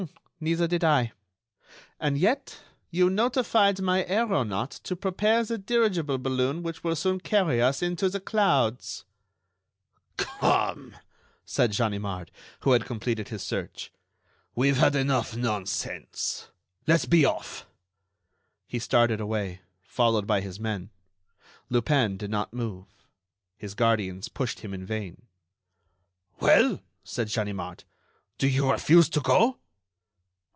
"Neither 0.43 0.67
did 0.67 0.83
I. 0.83 1.11
And 1.99 2.17
yet 2.17 2.61
you 2.89 3.11
notified 3.11 3.79
my 3.79 4.03
aeronaut 4.07 4.71
to 4.85 4.95
prepare 4.95 5.43
the 5.43 5.59
dirigible 5.59 6.17
balloon 6.17 6.63
which 6.63 6.83
will 6.83 6.95
soon 6.95 7.19
carry 7.19 7.61
us 7.61 7.83
into 7.83 8.09
the 8.09 8.19
clouds." 8.19 9.05
"Come!" 10.17 10.95
said 11.45 11.75
Ganimard, 11.75 12.31
who 12.61 12.71
had 12.71 12.85
completed 12.85 13.27
his 13.29 13.43
search; 13.43 13.93
"we've 14.55 14.77
had 14.77 14.95
enough 14.95 15.37
nonsense—let's 15.37 17.05
be 17.05 17.23
off." 17.23 17.67
He 18.65 18.79
started 18.79 19.21
away, 19.21 19.61
followed 19.83 20.25
by 20.25 20.41
his 20.41 20.59
men. 20.59 20.89
Lupin 21.69 22.17
did 22.17 22.31
not 22.31 22.51
move. 22.51 22.87
His 23.59 23.75
guardians 23.75 24.27
pushed 24.27 24.61
him 24.61 24.73
in 24.73 24.87
vain. 24.87 25.27
"Well," 26.39 26.81
said 27.03 27.29
Ganimard, 27.31 27.83
"do 28.39 28.47
you 28.47 28.71
refuse 28.71 29.07
to 29.09 29.19
go?" 29.19 29.59